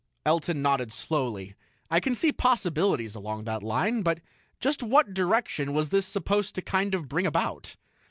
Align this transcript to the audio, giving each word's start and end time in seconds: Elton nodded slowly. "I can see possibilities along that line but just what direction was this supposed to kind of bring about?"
Elton 0.25 0.63
nodded 0.63 0.91
slowly. 0.91 1.53
"I 1.91 1.99
can 1.99 2.15
see 2.15 2.31
possibilities 2.31 3.13
along 3.13 3.43
that 3.43 3.61
line 3.61 4.01
but 4.01 4.19
just 4.59 4.81
what 4.81 5.13
direction 5.13 5.75
was 5.75 5.89
this 5.89 6.07
supposed 6.07 6.55
to 6.55 6.63
kind 6.63 6.95
of 6.95 7.07
bring 7.07 7.27
about?" 7.27 7.75